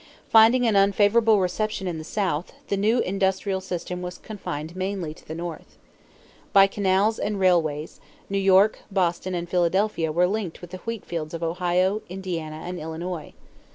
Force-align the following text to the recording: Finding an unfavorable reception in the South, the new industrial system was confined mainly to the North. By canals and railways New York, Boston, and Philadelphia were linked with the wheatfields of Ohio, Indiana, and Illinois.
Finding 0.29 0.65
an 0.65 0.75
unfavorable 0.75 1.39
reception 1.39 1.85
in 1.87 1.99
the 1.99 2.03
South, 2.03 2.53
the 2.69 2.75
new 2.75 3.01
industrial 3.01 3.61
system 3.61 4.01
was 4.01 4.17
confined 4.17 4.75
mainly 4.75 5.13
to 5.13 5.23
the 5.27 5.35
North. 5.35 5.77
By 6.53 6.65
canals 6.65 7.19
and 7.19 7.39
railways 7.39 8.01
New 8.27 8.39
York, 8.39 8.79
Boston, 8.89 9.35
and 9.35 9.47
Philadelphia 9.47 10.11
were 10.11 10.25
linked 10.25 10.59
with 10.59 10.71
the 10.71 10.77
wheatfields 10.87 11.35
of 11.35 11.43
Ohio, 11.43 12.01
Indiana, 12.09 12.63
and 12.65 12.79
Illinois. 12.79 13.33